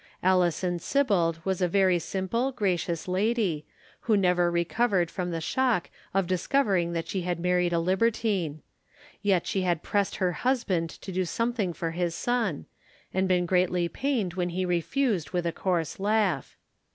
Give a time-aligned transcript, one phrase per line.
[0.23, 3.67] Alison Sibbald was a very simple, gracious lady,
[3.99, 8.63] who never recovered from the shock of discovering that she had married a libertine;
[9.21, 12.65] yet she had pressed her husband to do something for his son,
[13.13, 16.57] and been greatly pained when he refused with a coarse laugh.